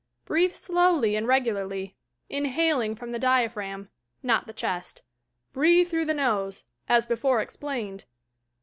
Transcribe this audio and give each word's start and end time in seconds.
Breathe 0.25 0.55
slowly 0.55 1.15
and 1.15 1.27
regularly, 1.27 1.95
inhaling 2.27 2.95
from 2.95 3.11
the 3.11 3.19
diaphragm, 3.19 3.89
not 4.23 4.47
the 4.47 4.51
chest. 4.53 5.03
Breathe 5.53 5.89
through 5.91 6.05
the 6.05 6.15
nose, 6.15 6.63
as 6.89 7.05
before 7.05 7.39
explained. 7.39 8.05